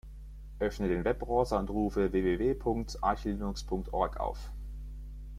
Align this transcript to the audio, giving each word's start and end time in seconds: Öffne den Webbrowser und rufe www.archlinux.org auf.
Öffne 0.57 0.87
den 0.87 1.03
Webbrowser 1.03 1.59
und 1.59 1.69
rufe 1.69 2.11
www.archlinux.org 2.11 4.17
auf. 4.19 4.49